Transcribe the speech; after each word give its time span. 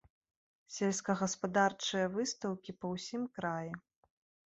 Сельскагаспадарчыя 0.75 2.07
выстаўкі 2.17 2.71
па 2.83 2.87
ўсім 2.97 3.33
краі. 3.41 3.71